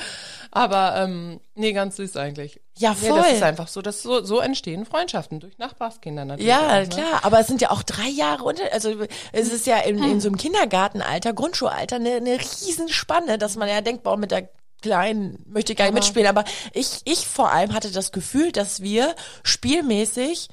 [0.50, 2.60] Aber ähm, nee, ganz süß eigentlich.
[2.78, 3.18] Ja, voll.
[3.18, 6.48] das ist einfach so, dass so, so entstehen Freundschaften durch Nachbarskinder natürlich.
[6.48, 6.88] Ja, auch, ne?
[6.88, 8.94] klar, aber es sind ja auch drei Jahre unter, also
[9.32, 13.80] es ist ja in, in so einem Kindergartenalter, Grundschulalter eine, eine Riesenspanne, dass man ja
[13.80, 14.48] denkt, boah, mit der
[14.82, 18.82] Kleinen möchte ich gar nicht mitspielen, aber ich, ich vor allem hatte das Gefühl, dass
[18.82, 20.50] wir spielmäßig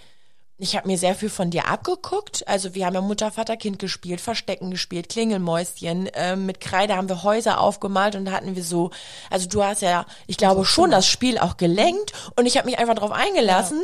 [0.62, 2.48] ich habe mir sehr viel von dir abgeguckt.
[2.48, 6.08] Also wir haben ja Mutter, Vater, Kind gespielt, Verstecken gespielt, Klingelmäuschen.
[6.14, 8.92] Ähm, mit Kreide haben wir Häuser aufgemalt und da hatten wir so,
[9.32, 12.78] also du hast ja, ich glaube schon das Spiel auch gelenkt und ich habe mich
[12.78, 13.82] einfach darauf eingelassen.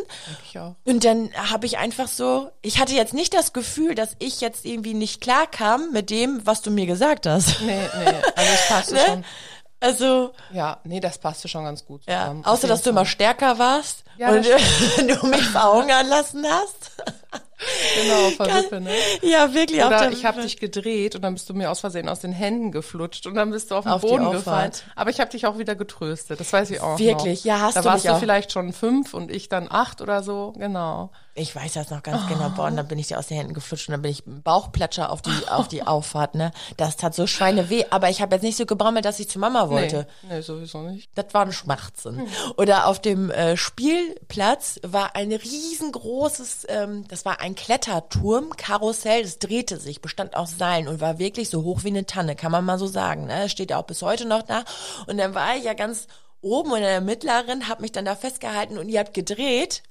[0.56, 0.76] Auch.
[0.86, 4.64] Und dann habe ich einfach so, ich hatte jetzt nicht das Gefühl, dass ich jetzt
[4.64, 7.60] irgendwie nicht klar kam mit dem, was du mir gesagt hast.
[7.62, 9.02] Nee, nee, also es passte Ne?
[9.06, 9.26] schon.
[9.80, 12.46] Also, Ja, nee, das passte schon ganz gut ja, zusammen.
[12.46, 14.62] außer dass du immer stärker warst Ja, und das
[15.22, 16.92] du mich verhungern lassen hast.
[18.02, 18.92] Genau, auf der Wippe, ne?
[19.24, 19.82] Ja, wirklich.
[19.82, 22.20] auf Oder der ich habe dich gedreht und dann bist du mir aus Versehen aus
[22.20, 24.72] den Händen geflutscht und dann bist du auf den Auf Boden gefallen.
[24.96, 27.40] Aber ich habe dich auch wieder getröstet, das weiß ich auch Wirklich?
[27.40, 27.46] noch.
[27.46, 28.20] Ja, hast da du warst mich du auch.
[28.20, 31.10] vielleicht schon fünf und ich dann acht oder so, genau.
[31.40, 32.50] Ich weiß das noch ganz genau.
[32.50, 35.12] Boah, und dann bin ich dir aus den Händen geflutscht und dann bin ich Bauchplatscher
[35.12, 36.52] auf die, auf die Auffahrt, ne?
[36.78, 37.86] Das tat so Schweineweh.
[37.92, 40.08] Aber ich habe jetzt nicht so gebrammelt, dass ich zu Mama wollte.
[40.24, 41.12] Nee, nee, sowieso nicht.
[41.14, 42.28] Das waren Schmerzen.
[42.58, 49.40] Oder auf dem äh, Spielplatz war ein riesengroßes, ähm, das war ein Kletterturm, Karussell, das
[49.40, 52.66] drehte sich, bestand aus Seilen und war wirklich so hoch wie eine Tanne, kann man
[52.66, 53.26] mal so sagen.
[53.26, 53.50] Ne?
[53.50, 54.64] Steht ja auch bis heute noch da.
[55.08, 56.08] Und dann war ich ja ganz
[56.42, 59.84] oben und in der mittleren, hab mich dann da festgehalten und ihr habt gedreht.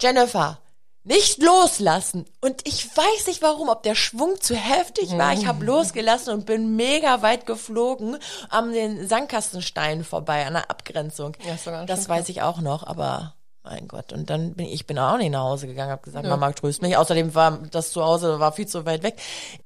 [0.00, 0.58] Jennifer,
[1.06, 2.26] nicht loslassen.
[2.40, 5.32] Und ich weiß nicht warum, ob der Schwung zu heftig war.
[5.32, 8.18] Ich habe losgelassen und bin mega weit geflogen
[8.50, 11.36] am den Sandkastensteinen vorbei, an der Abgrenzung.
[11.44, 13.35] Ja, das weiß ich auch noch, aber
[13.68, 14.12] mein Gott.
[14.12, 16.96] Und dann bin ich, bin auch nicht nach Hause gegangen, habe gesagt, Mama tröst mich.
[16.96, 19.16] Außerdem war das zu Hause war viel zu weit weg.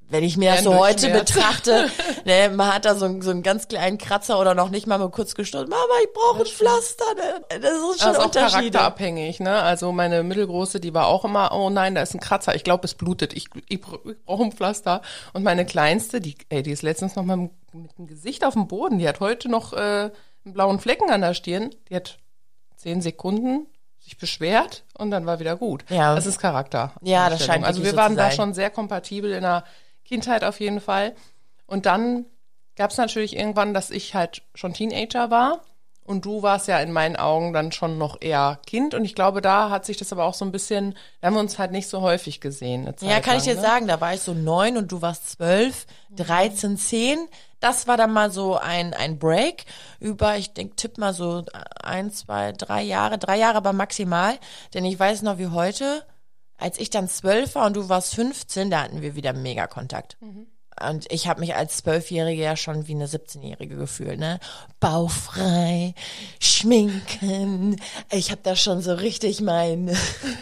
[0.08, 1.56] Wenn ich mir das so heute Fernbildschmerz.
[1.62, 1.88] betrachte,
[2.24, 4.98] ne, man hat da so, einen- so einen ganz kleinen Kratzer oder noch nicht mal
[4.98, 5.68] mal kurz gestoßen.
[5.68, 7.04] Mama, ich brauche ein Pflaster.
[7.14, 7.60] Ne?
[7.60, 9.62] Das ist schon Das ist auch charakterabhängig, ne?
[9.62, 12.86] Also meine mittelgroße, die war auch immer, oh nein, da ist ein Kratzer, ich glaube,
[12.86, 15.02] es blutet, ich, ich, ich brauche ein Pflaster.
[15.32, 18.54] Und meine kleinste, die, ey, die ist letztens noch mal mit, mit dem Gesicht auf
[18.54, 20.10] dem Boden, die hat heute noch äh,
[20.44, 22.18] einen blauen Flecken an der Stirn, die hat
[22.76, 23.66] zehn Sekunden
[24.11, 25.85] sich beschwert und dann war wieder gut.
[25.88, 26.14] Ja.
[26.14, 26.92] Das ist Charakter.
[27.03, 29.64] Ja, das scheint Also wir so waren da schon sehr kompatibel in der
[30.05, 31.14] Kindheit auf jeden Fall.
[31.66, 32.27] Und dann
[32.77, 35.61] gab es natürlich irgendwann, dass ich halt schon Teenager war.
[36.05, 38.94] Und du warst ja in meinen Augen dann schon noch eher Kind.
[38.94, 41.40] Und ich glaube, da hat sich das aber auch so ein bisschen, da haben wir
[41.40, 42.92] uns halt nicht so häufig gesehen.
[43.03, 43.68] Ja, kann ich dir lang, ne?
[43.68, 47.29] sagen, da war ich so neun und du warst zwölf, dreizehn, zehn.
[47.61, 49.66] Das war dann mal so ein, ein Break
[50.01, 51.44] über, ich denk, tipp mal so
[51.83, 54.38] ein, zwei, drei Jahre, drei Jahre aber maximal.
[54.75, 56.05] Denn ich weiß noch wie heute,
[56.57, 60.16] als ich dann zwölf war und du warst 15, da hatten wir wieder mega Kontakt.
[60.78, 64.40] Und ich habe mich als Zwölfjährige ja schon wie eine 17-Jährige gefühlt, ne?
[64.78, 65.94] Baufrei,
[66.38, 67.76] schminken.
[68.11, 69.94] Ich habe da schon so richtig mein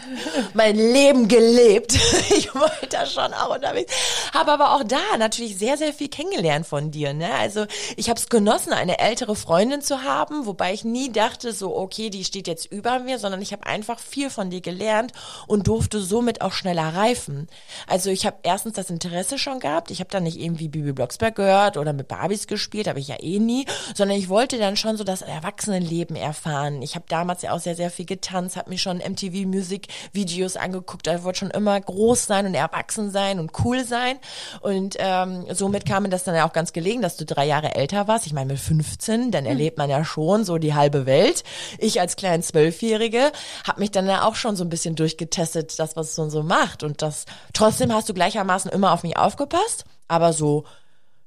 [0.53, 1.97] mein Leben gelebt.
[2.29, 3.93] Ich wollte da schon auch unterwegs.
[4.33, 7.13] Habe aber auch da natürlich sehr, sehr viel kennengelernt von dir.
[7.13, 7.29] Ne?
[7.33, 7.65] Also
[7.97, 12.09] ich habe es genossen, eine ältere Freundin zu haben, wobei ich nie dachte, so okay,
[12.09, 15.11] die steht jetzt über mir, sondern ich habe einfach viel von dir gelernt
[15.47, 17.47] und durfte somit auch schneller reifen.
[17.87, 19.91] Also ich habe erstens das Interesse schon gehabt.
[19.91, 23.15] Ich habe dann nicht irgendwie Bibi Blocksberg gehört oder mit Barbies gespielt, habe ich ja
[23.19, 23.65] eh nie,
[23.95, 26.81] sondern ich wollte dann schon so das Erwachsenenleben erfahren.
[26.81, 30.55] Ich habe damals ja auch sehr, sehr viel getanzt, habe mir schon MTV Music Videos
[30.55, 31.07] angeguckt.
[31.07, 34.17] Da wollte schon immer groß sein und erwachsen sein und cool sein.
[34.61, 37.75] Und ähm, somit kam mir das dann ja auch ganz gelegen, dass du drei Jahre
[37.75, 38.27] älter warst.
[38.27, 41.43] Ich meine, mit 15, dann erlebt man ja schon so die halbe Welt.
[41.79, 43.31] Ich als kleine Zwölfjährige
[43.67, 46.83] habe mich dann ja auch schon so ein bisschen durchgetestet, das, was es so macht.
[46.83, 49.85] Und das trotzdem hast du gleichermaßen immer auf mich aufgepasst.
[50.09, 50.65] Aber so,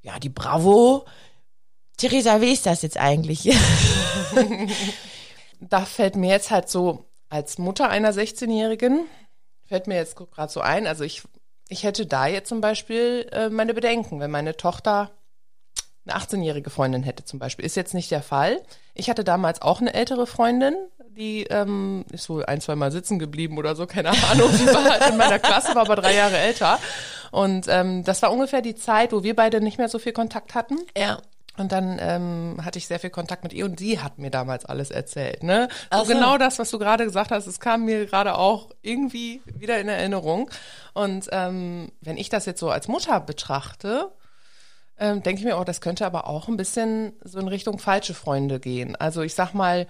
[0.03, 1.07] ja, die Bravo.
[1.97, 3.49] Theresa, wie ist das jetzt eigentlich?
[5.61, 9.07] da fällt mir jetzt halt so als Mutter einer 16-Jährigen,
[9.65, 11.23] fällt mir jetzt gerade so ein, also ich,
[11.69, 15.13] ich hätte da jetzt zum Beispiel äh, meine Bedenken, wenn meine Tochter
[16.05, 17.65] eine 18-jährige Freundin hätte zum Beispiel.
[17.65, 18.61] Ist jetzt nicht der Fall.
[18.95, 20.75] Ich hatte damals auch eine ältere Freundin,
[21.17, 24.51] die ähm, ist wohl ein, zwei Mal sitzen geblieben oder so, keine Ahnung.
[24.53, 26.79] Die war halt in meiner Klasse, war aber drei Jahre älter.
[27.31, 30.55] Und ähm, das war ungefähr die Zeit, wo wir beide nicht mehr so viel Kontakt
[30.55, 30.79] hatten.
[30.97, 31.19] ja.
[31.59, 34.65] Und dann ähm, hatte ich sehr viel Kontakt mit ihr und sie hat mir damals
[34.65, 35.43] alles erzählt.
[35.43, 35.69] Ne?
[35.93, 36.13] So so.
[36.13, 39.89] genau das, was du gerade gesagt hast, es kam mir gerade auch irgendwie wieder in
[39.89, 40.51] Erinnerung.
[40.95, 44.11] Und ähm, wenn ich das jetzt so als Mutter betrachte,
[44.99, 48.15] ähm, denke ich mir, oh, das könnte aber auch ein bisschen so in Richtung falsche
[48.15, 48.97] Freunde gehen.
[48.97, 49.87] Also ich sag mal,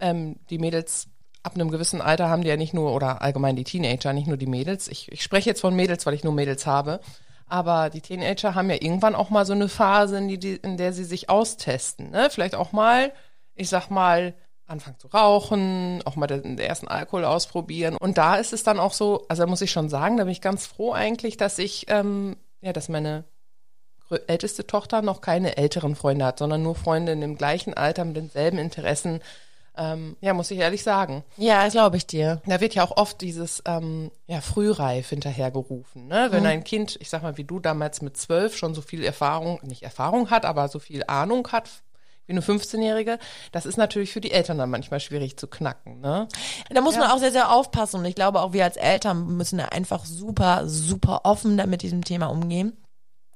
[0.00, 1.08] ähm, die Mädels
[1.42, 4.36] ab einem gewissen Alter haben die ja nicht nur, oder allgemein die Teenager, nicht nur
[4.36, 4.88] die Mädels.
[4.88, 7.00] Ich, ich spreche jetzt von Mädels, weil ich nur Mädels habe.
[7.46, 10.92] Aber die Teenager haben ja irgendwann auch mal so eine Phase, in, die, in der
[10.92, 12.10] sie sich austesten.
[12.10, 12.28] Ne?
[12.30, 13.12] Vielleicht auch mal,
[13.54, 14.34] ich sag mal,
[14.66, 17.96] anfangen zu rauchen, auch mal den, ersten Alkohol ausprobieren.
[17.96, 20.32] Und da ist es dann auch so, also da muss ich schon sagen, da bin
[20.32, 23.24] ich ganz froh eigentlich, dass ich, ähm, ja, dass meine
[24.26, 28.16] älteste Tochter noch keine älteren Freunde hat, sondern nur Freunde in dem gleichen Alter mit
[28.16, 29.20] denselben Interessen.
[29.76, 31.24] Ähm, ja, muss ich ehrlich sagen.
[31.36, 32.42] Ja, glaube ich dir.
[32.46, 36.08] Da wird ja auch oft dieses ähm, ja, Frühreif hinterhergerufen.
[36.08, 36.28] Ne?
[36.30, 39.60] Wenn ein Kind, ich sag mal, wie du damals mit zwölf schon so viel Erfahrung,
[39.62, 41.70] nicht Erfahrung hat, aber so viel Ahnung hat
[42.26, 43.18] wie eine 15-Jährige,
[43.50, 46.00] das ist natürlich für die Eltern dann manchmal schwierig zu knacken.
[46.00, 46.28] Ne?
[46.70, 47.96] Da muss man auch sehr, sehr aufpassen.
[48.00, 52.04] Und ich glaube, auch wir als Eltern müssen da einfach super, super offen mit diesem
[52.04, 52.76] Thema umgehen.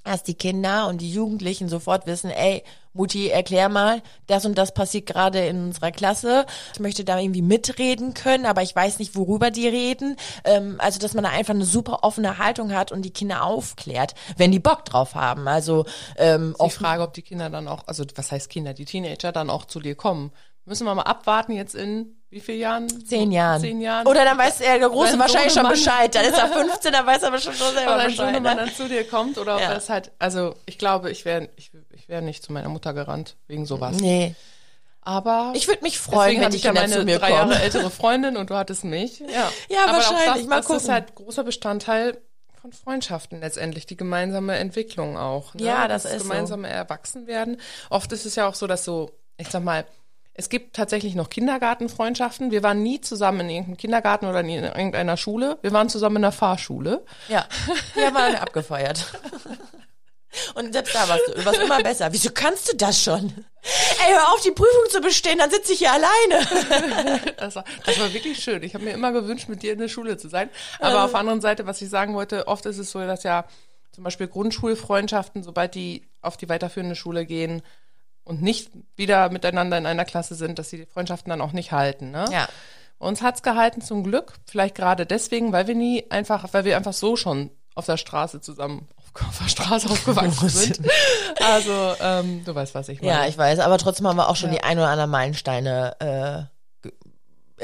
[0.04, 2.62] Dass die Kinder und die Jugendlichen sofort wissen, ey,
[2.92, 6.46] Mutti, erklär mal, das und das passiert gerade in unserer Klasse.
[6.74, 10.16] Ich möchte da irgendwie mitreden können, aber ich weiß nicht, worüber die reden.
[10.44, 14.14] Ähm, also, dass man da einfach eine super offene Haltung hat und die Kinder aufklärt,
[14.36, 15.48] wenn die Bock drauf haben.
[15.48, 15.86] Also,
[16.16, 19.50] ähm, Die Frage, ob die Kinder dann auch, also was heißt Kinder, die Teenager dann
[19.50, 20.30] auch zu dir kommen.
[20.66, 23.06] Müssen wir mal abwarten jetzt in wie vielen Jahren?
[23.06, 23.60] zehn Jahren.
[23.60, 24.06] Zehn Jahren.
[24.08, 25.68] Oder dann weiß er, der Große Sein wahrscheinlich schon.
[25.68, 26.14] Bescheid.
[26.14, 28.16] Dann ist er 15, dann weiß er bestimmt schon ob selber Bescheid.
[28.16, 28.64] Sohnemann Ne?
[28.66, 29.72] dann zu dir kommt oder ob Ja.
[29.74, 33.36] das halt, also ich glaube, ich wäre ich, ich wär nicht zu meiner Mutter gerannt
[33.46, 33.98] wegen sowas.
[33.98, 34.34] Nee.
[35.02, 37.50] Aber Ich würde mich freuen, wenn ich ja meine zu mir drei kommen.
[37.50, 39.20] Jahre ältere Freundin und du hattest mich.
[39.32, 40.28] Ja, Ja, Aber wahrscheinlich.
[40.30, 42.16] Auch das, Mal das ist halt großer Bestandteil
[42.60, 45.54] von Freundschaften letztendlich, die gemeinsame Entwicklung auch.
[45.54, 45.64] Ne?
[45.66, 46.18] Ja, das ist so.
[46.28, 47.60] gemeinsame Erwachsenwerden.
[47.90, 49.84] Oft ist es ja auch so, dass so, ich sag mal,
[50.36, 52.50] Es gibt tatsächlich noch Kindergartenfreundschaften.
[52.50, 55.58] Wir waren nie zusammen in irgendeinem Kindergarten oder in irgendeiner Schule.
[55.62, 57.04] Wir waren zusammen in der Fahrschule.
[57.28, 57.46] Ja,
[57.94, 59.12] wir haben alle abgefeuert.
[60.56, 62.12] Und selbst da warst du, warst immer besser.
[62.12, 63.32] Wieso kannst du das schon?
[64.04, 67.32] Ey, hör auf, die Prüfung zu bestehen, dann sitze ich hier alleine.
[67.36, 68.62] Das war, das war wirklich schön.
[68.64, 70.50] Ich habe mir immer gewünscht, mit dir in der Schule zu sein.
[70.80, 73.44] Aber auf der anderen Seite, was ich sagen wollte, oft ist es so, dass ja
[73.92, 77.62] zum Beispiel Grundschulfreundschaften, sobald die auf die weiterführende Schule gehen
[78.24, 81.72] und nicht wieder miteinander in einer Klasse sind, dass sie die Freundschaften dann auch nicht
[81.72, 82.10] halten.
[82.10, 82.24] Ne?
[82.32, 82.48] Ja.
[82.98, 86.92] Uns hat's gehalten zum Glück, vielleicht gerade deswegen, weil wir nie einfach, weil wir einfach
[86.92, 88.88] so schon auf der Straße zusammen
[89.28, 90.80] auf der Straße aufgewachsen sind.
[91.40, 93.12] Also, ähm, du weißt, was ich meine.
[93.12, 94.56] Ja, ich weiß, aber trotzdem haben wir auch schon Ja.
[94.56, 96.53] die ein oder anderen Meilensteine äh,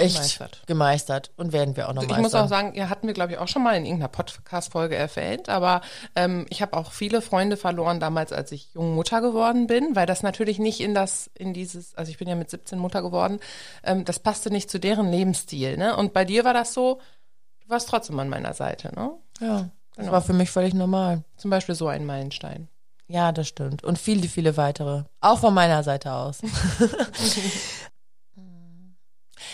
[0.01, 0.63] echt Gemeistert.
[0.67, 1.31] gemeistert.
[1.37, 2.23] und werden wir auch noch Ich meistern.
[2.23, 5.49] muss auch sagen, ja, hatten wir, glaube ich, auch schon mal in irgendeiner Podcast-Folge erwähnt,
[5.49, 5.81] aber
[6.17, 10.07] ähm, ich habe auch viele Freunde verloren damals, als ich junge Mutter geworden bin, weil
[10.07, 13.39] das natürlich nicht in das, in dieses, also ich bin ja mit 17 Mutter geworden,
[13.85, 15.97] ähm, das passte nicht zu deren Lebensstil, ne?
[15.97, 17.01] Und bei dir war das so,
[17.63, 19.13] du warst trotzdem an meiner Seite, ne?
[19.41, 20.13] ja, das Genau.
[20.13, 21.25] war für mich völlig normal.
[21.37, 22.69] Zum Beispiel so ein Meilenstein.
[23.09, 23.83] Ja, das stimmt.
[23.83, 25.03] Und viele, viele weitere.
[25.21, 26.39] Auch von meiner Seite aus.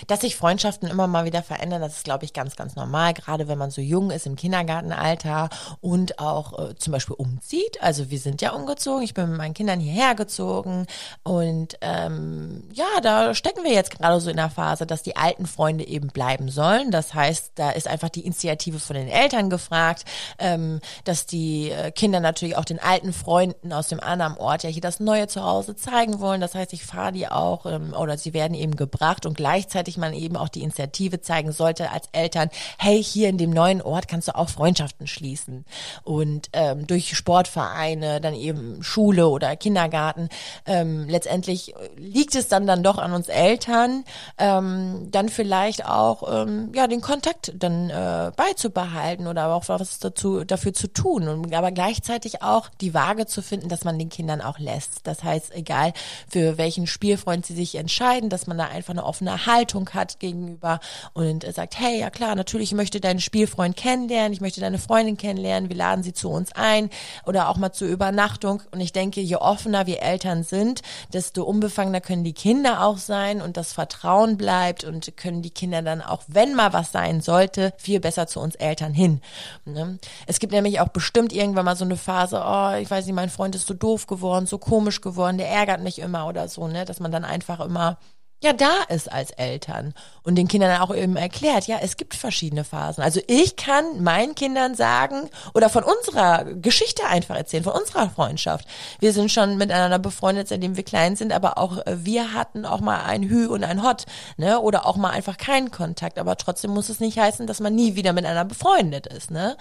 [0.06, 3.48] Dass sich Freundschaften immer mal wieder verändern, das ist, glaube ich, ganz, ganz normal, gerade
[3.48, 5.48] wenn man so jung ist im Kindergartenalter
[5.80, 7.82] und auch äh, zum Beispiel umzieht.
[7.82, 10.86] Also wir sind ja umgezogen, ich bin mit meinen Kindern hierher gezogen
[11.22, 15.46] und ähm, ja, da stecken wir jetzt gerade so in der Phase, dass die alten
[15.46, 16.90] Freunde eben bleiben sollen.
[16.90, 20.04] Das heißt, da ist einfach die Initiative von den Eltern gefragt,
[20.38, 24.70] ähm, dass die äh, Kinder natürlich auch den alten Freunden aus dem anderen Ort ja
[24.70, 26.40] hier das neue Zuhause zeigen wollen.
[26.40, 30.12] Das heißt, ich fahre die auch ähm, oder sie werden eben gebracht und gleichzeitig man
[30.12, 34.28] eben auch die Initiative zeigen sollte als Eltern, hey, hier in dem neuen Ort kannst
[34.28, 35.64] du auch Freundschaften schließen.
[36.02, 40.28] Und ähm, durch Sportvereine, dann eben Schule oder Kindergarten,
[40.66, 44.04] ähm, letztendlich liegt es dann dann doch an uns Eltern,
[44.38, 50.44] ähm, dann vielleicht auch ähm, ja den Kontakt dann äh, beizubehalten oder auch was dazu
[50.44, 54.40] dafür zu tun und aber gleichzeitig auch die Waage zu finden, dass man den Kindern
[54.40, 55.06] auch lässt.
[55.06, 55.92] Das heißt, egal
[56.28, 60.80] für welchen Spielfreund sie sich entscheiden, dass man da einfach eine offene Haltung hat gegenüber
[61.12, 65.16] und sagt, hey, ja klar, natürlich ich möchte deinen Spielfreund kennenlernen, ich möchte deine Freundin
[65.16, 66.90] kennenlernen, wir laden sie zu uns ein
[67.24, 68.62] oder auch mal zur Übernachtung.
[68.72, 73.40] Und ich denke, je offener wir Eltern sind, desto unbefangener können die Kinder auch sein
[73.40, 77.72] und das Vertrauen bleibt und können die Kinder dann auch, wenn mal was sein sollte,
[77.76, 79.20] viel besser zu uns Eltern hin.
[79.64, 79.98] Ne?
[80.26, 83.30] Es gibt nämlich auch bestimmt irgendwann mal so eine Phase, oh, ich weiß nicht, mein
[83.30, 86.84] Freund ist so doof geworden, so komisch geworden, der ärgert mich immer oder so, ne,
[86.84, 87.98] dass man dann einfach immer
[88.42, 92.64] ja da ist als Eltern und den Kindern auch eben erklärt, ja, es gibt verschiedene
[92.64, 93.02] Phasen.
[93.02, 98.66] Also ich kann meinen Kindern sagen oder von unserer Geschichte einfach erzählen, von unserer Freundschaft.
[99.00, 102.80] Wir sind schon miteinander befreundet, seitdem wir klein sind, aber auch äh, wir hatten auch
[102.80, 104.04] mal ein Hü und ein Hot,
[104.36, 107.74] ne, oder auch mal einfach keinen Kontakt, aber trotzdem muss es nicht heißen, dass man
[107.74, 109.56] nie wieder miteinander befreundet ist, ne?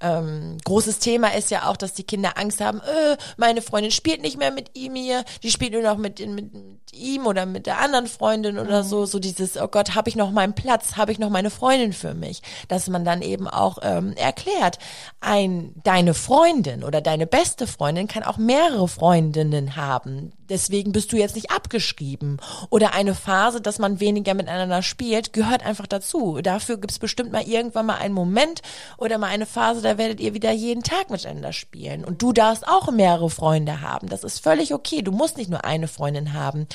[0.00, 4.22] Ähm, großes Thema ist ja auch, dass die Kinder Angst haben, äh, meine Freundin spielt
[4.22, 7.66] nicht mehr mit ihm hier, die spielt nur noch mit, mit, mit ihm oder mit
[7.66, 11.12] der anderen Freundin oder so, so dieses, oh Gott, habe ich noch meinen Platz, habe
[11.12, 14.78] ich noch meine Freundin für mich, dass man dann eben auch ähm, erklärt,
[15.20, 21.16] ein deine Freundin oder deine beste Freundin kann auch mehrere Freundinnen haben, deswegen bist du
[21.16, 22.38] jetzt nicht abgeschrieben
[22.70, 26.40] oder eine Phase, dass man weniger miteinander spielt, gehört einfach dazu.
[26.42, 28.62] Dafür gibt's bestimmt mal irgendwann mal einen Moment
[28.96, 32.66] oder mal eine Phase, da werdet ihr wieder jeden Tag miteinander spielen und du darfst
[32.66, 34.08] auch mehrere Freunde haben.
[34.08, 35.02] Das ist völlig okay.
[35.02, 36.66] Du musst nicht nur eine Freundin haben.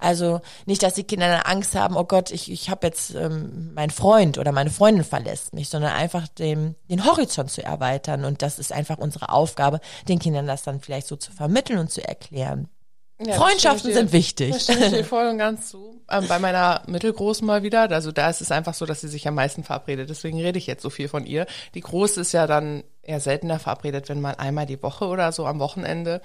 [0.00, 3.72] Also nicht, dass die Kinder dann Angst haben, oh Gott, ich, ich habe jetzt ähm,
[3.74, 8.24] mein Freund oder meine Freundin verlässt mich, sondern einfach den, den Horizont zu erweitern.
[8.24, 11.90] Und das ist einfach unsere Aufgabe, den Kindern das dann vielleicht so zu vermitteln und
[11.90, 12.68] zu erklären.
[13.20, 14.52] Ja, Freundschaften sind wichtig.
[14.52, 16.00] Das stimme ich dir voll und ganz zu.
[16.08, 19.26] Ähm, bei meiner Mittelgroßen mal wieder, also da ist es einfach so, dass sie sich
[19.26, 20.08] am meisten verabredet.
[20.08, 21.46] Deswegen rede ich jetzt so viel von ihr.
[21.74, 25.46] Die Große ist ja dann eher seltener verabredet, wenn mal einmal die Woche oder so
[25.46, 26.20] am Wochenende.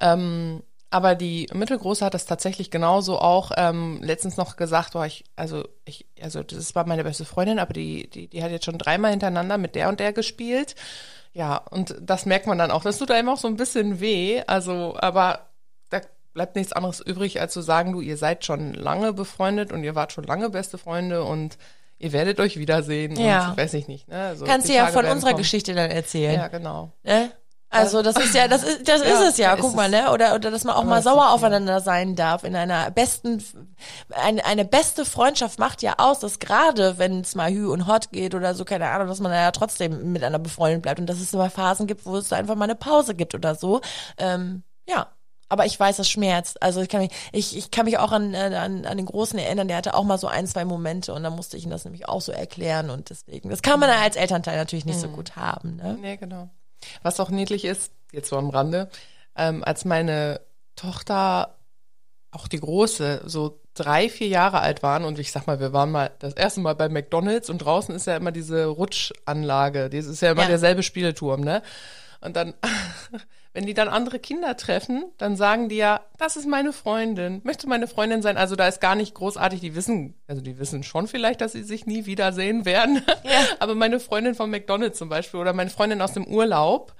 [0.00, 0.62] Ähm,
[0.94, 5.64] aber die Mittelgroße hat das tatsächlich genauso auch ähm, letztens noch gesagt, boah, ich, also
[5.84, 9.10] ich, also das war meine beste Freundin, aber die, die, die hat jetzt schon dreimal
[9.10, 10.76] hintereinander mit der und der gespielt.
[11.32, 12.84] Ja, und das merkt man dann auch.
[12.84, 14.42] Das tut einem auch so ein bisschen weh.
[14.46, 15.48] Also, aber
[15.90, 16.00] da
[16.32, 19.96] bleibt nichts anderes übrig, als zu sagen, du, ihr seid schon lange befreundet und ihr
[19.96, 21.58] wart schon lange beste Freunde und
[21.98, 23.16] ihr werdet euch wiedersehen.
[23.16, 23.50] Ja.
[23.50, 24.06] Und weiß ich nicht.
[24.06, 24.26] Ne?
[24.26, 25.42] Also Kannst du ja von unserer kommen.
[25.42, 26.36] Geschichte dann erzählen.
[26.36, 26.92] Ja, genau.
[27.02, 27.32] Ne?
[27.74, 29.56] Also das ist ja, das ist, das Ja, ist es ja.
[29.56, 30.12] Guck mal, ne?
[30.12, 33.42] Oder oder dass man auch mal sauer aufeinander sein darf in einer besten,
[34.10, 38.10] eine, eine beste Freundschaft macht ja aus, dass gerade wenn es mal Hü und Hot
[38.12, 41.34] geht oder so, keine Ahnung, dass man ja trotzdem miteinander befreundet bleibt und dass es
[41.34, 43.80] immer Phasen gibt, wo es einfach mal eine Pause gibt oder so.
[44.18, 45.08] Ähm, ja.
[45.50, 46.62] Aber ich weiß, es schmerzt.
[46.62, 49.38] Also ich kann mich, ich, ich kann mich auch an, äh, an, an den Großen
[49.38, 51.84] erinnern, der hatte auch mal so ein, zwei Momente und dann musste ich ihm das
[51.84, 55.36] nämlich auch so erklären und deswegen, das kann man als Elternteil natürlich nicht so gut
[55.36, 55.76] haben.
[55.76, 55.98] Ne?
[56.00, 56.48] Nee, genau.
[57.02, 58.88] Was auch niedlich ist, jetzt so am Rande,
[59.36, 60.40] ähm, als meine
[60.76, 61.56] Tochter,
[62.30, 65.90] auch die Große, so drei, vier Jahre alt waren und ich sag mal, wir waren
[65.90, 70.20] mal das erste Mal bei McDonalds und draußen ist ja immer diese Rutschanlage, das ist
[70.22, 70.48] ja immer Ja.
[70.48, 71.62] derselbe Spielturm, ne?
[72.20, 72.54] Und dann,
[73.54, 77.66] wenn die dann andere Kinder treffen, dann sagen die ja, das ist meine Freundin, möchte
[77.68, 78.36] meine Freundin sein.
[78.36, 81.62] Also da ist gar nicht großartig, die wissen, also die wissen schon vielleicht, dass sie
[81.62, 83.00] sich nie wiedersehen werden.
[83.60, 86.94] Aber meine Freundin von McDonalds zum Beispiel oder meine Freundin aus dem Urlaub,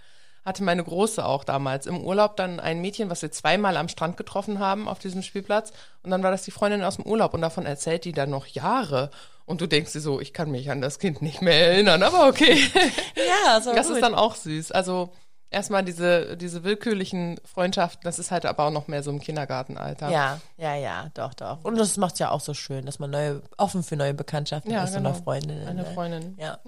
[0.45, 4.19] hatte meine Große auch damals im Urlaub dann ein Mädchen, was wir zweimal am Strand
[4.19, 5.73] getroffen haben auf diesem Spielplatz.
[6.03, 8.47] Und dann war das die Freundin aus dem Urlaub und davon erzählt die dann noch
[8.47, 9.11] Jahre.
[9.47, 12.29] Und du denkst dir so, ich kann mich an das Kind nicht mehr erinnern, aber
[12.29, 12.59] okay.
[13.45, 13.97] Ja, so Das gut.
[13.97, 14.71] ist dann auch süß.
[14.73, 15.13] Also
[15.55, 20.11] erstmal diese, diese willkürlichen Freundschaften, das ist halt aber auch noch mehr so im Kindergartenalter.
[20.11, 21.65] Ja, ja, ja, doch, doch.
[21.65, 24.85] Und das macht's ja auch so schön, dass man neue, offen für neue Bekanntschaften Ja,
[24.85, 25.11] ist genau.
[25.11, 25.67] und Freundinnen.
[25.67, 25.91] Eine ne?
[25.95, 26.37] Freundin.
[26.39, 26.59] Ja.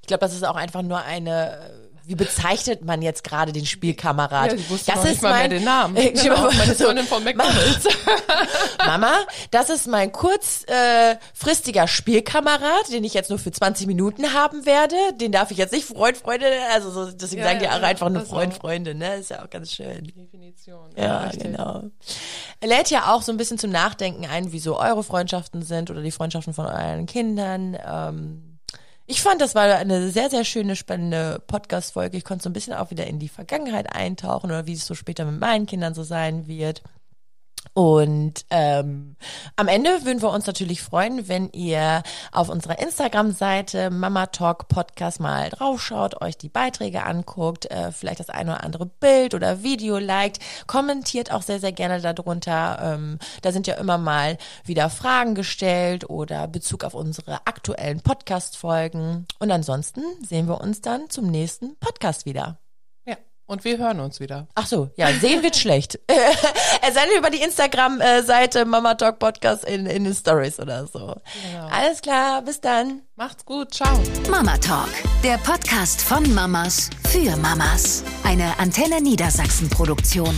[0.00, 1.70] Ich glaube, das ist auch einfach nur eine, äh,
[2.06, 4.52] wie bezeichnet man jetzt gerade den Spielkamerad?
[4.52, 5.96] Ja, ich wusste das mal mehr den Namen.
[6.04, 7.86] Äh, Genau, meine so, Freundin von McDonalds.
[8.86, 9.12] Mama,
[9.50, 14.96] das ist mein kurzfristiger äh, Spielkamerad, den ich jetzt nur für 20 Minuten haben werde.
[15.14, 17.82] Den darf ich jetzt nicht Freund, Freunde, also so, deswegen Ja, sagen die ja, auch
[17.82, 18.34] einfach nur also.
[18.34, 19.16] Freund, Freunde, ne?
[19.16, 20.04] Ist ja auch ganz schön.
[20.04, 20.90] Definition.
[20.96, 21.42] Ja, richtig.
[21.42, 21.84] genau.
[22.62, 26.02] Lädt ja auch so ein bisschen zum Nachdenken ein, wie so eure Freundschaften sind oder
[26.02, 27.76] die Freundschaften von euren Kindern.
[27.86, 28.53] Ähm,
[29.06, 32.16] ich fand, das war eine sehr, sehr schöne, spannende Podcast-Folge.
[32.16, 34.94] Ich konnte so ein bisschen auch wieder in die Vergangenheit eintauchen oder wie es so
[34.94, 36.82] später mit meinen Kindern so sein wird.
[37.74, 39.16] Und ähm,
[39.56, 45.18] am Ende würden wir uns natürlich freuen, wenn ihr auf unserer Instagram-Seite Mama Talk Podcast
[45.18, 49.98] mal draufschaut, euch die Beiträge anguckt, äh, vielleicht das ein oder andere Bild oder Video
[49.98, 52.78] liked, kommentiert auch sehr, sehr gerne darunter.
[52.80, 59.26] Ähm, da sind ja immer mal wieder Fragen gestellt oder Bezug auf unsere aktuellen Podcast-Folgen.
[59.40, 62.63] Und ansonsten sehen wir uns dann zum nächsten Podcast wieder.
[63.46, 64.46] Und wir hören uns wieder.
[64.54, 65.98] Ach so, ja, sehen wird schlecht.
[66.86, 71.14] Es sei denn über die Instagram-Seite Mama Talk Podcast in, in den Stories oder so.
[71.70, 73.02] Alles klar, bis dann.
[73.16, 73.72] Macht's gut.
[73.72, 73.98] Ciao.
[74.30, 74.90] Mama Talk,
[75.22, 78.04] der Podcast von Mamas für Mamas.
[78.22, 80.34] Eine Antenne Niedersachsen Produktion.